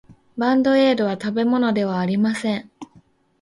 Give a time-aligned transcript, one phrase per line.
[0.35, 2.71] バンドエードは食べ物ではありません。